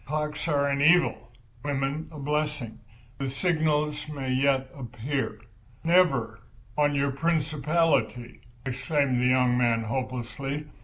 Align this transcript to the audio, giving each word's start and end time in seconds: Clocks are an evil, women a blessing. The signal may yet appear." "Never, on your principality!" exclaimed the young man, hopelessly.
Clocks 0.03 0.47
are 0.47 0.67
an 0.67 0.81
evil, 0.81 1.29
women 1.63 2.09
a 2.11 2.17
blessing. 2.17 2.79
The 3.19 3.29
signal 3.29 3.93
may 4.11 4.31
yet 4.31 4.71
appear." 4.75 5.39
"Never, 5.83 6.39
on 6.75 6.95
your 6.95 7.11
principality!" 7.11 8.41
exclaimed 8.65 9.21
the 9.21 9.27
young 9.27 9.55
man, 9.59 9.83
hopelessly. 9.83 10.65